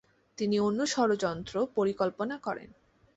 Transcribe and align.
তিনি 0.37 0.55
অন্য 0.59 0.79
ষড়যন্ত্র 0.85 1.55
পরিকল্পনা 1.75 2.35
করেন। 2.37 2.69